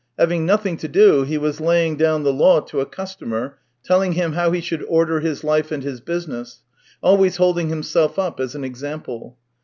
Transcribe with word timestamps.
Having 0.17 0.47
nothing 0.47 0.77
to 0.77 0.87
do, 0.87 1.21
he 1.25 1.37
was 1.37 1.61
laying 1.61 1.95
down 1.95 2.23
the 2.23 2.33
law 2.33 2.59
to 2.61 2.79
a 2.81 2.87
customer, 2.87 3.59
telling 3.83 4.13
him 4.13 4.33
how 4.33 4.49
he 4.49 4.59
should 4.59 4.83
order 4.85 5.19
his 5.19 5.43
life 5.43 5.71
and 5.71 5.83
his 5.83 6.01
business, 6.01 6.63
always 7.03 7.37
holding 7.37 7.69
himself 7.69 8.17
up 8.17 8.39
as 8.39 8.55
an 8.55 8.63
example. 8.63 9.37